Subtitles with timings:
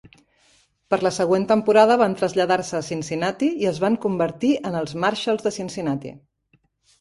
[0.93, 5.47] Per la següent temporada van traslladar-se a Cincinnati i es van convertir en els Marshals
[5.49, 6.17] de Cincinnati.